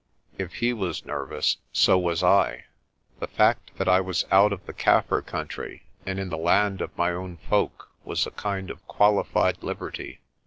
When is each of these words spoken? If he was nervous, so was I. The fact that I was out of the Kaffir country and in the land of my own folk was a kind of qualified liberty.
If 0.39 0.53
he 0.55 0.73
was 0.73 1.05
nervous, 1.05 1.57
so 1.71 1.95
was 1.95 2.23
I. 2.23 2.65
The 3.19 3.27
fact 3.27 3.77
that 3.77 3.87
I 3.87 4.01
was 4.01 4.25
out 4.31 4.51
of 4.51 4.65
the 4.65 4.73
Kaffir 4.73 5.23
country 5.23 5.83
and 6.07 6.17
in 6.17 6.29
the 6.29 6.39
land 6.39 6.81
of 6.81 6.97
my 6.97 7.11
own 7.11 7.37
folk 7.37 7.91
was 8.03 8.25
a 8.25 8.31
kind 8.31 8.71
of 8.71 8.87
qualified 8.87 9.61
liberty. 9.61 10.21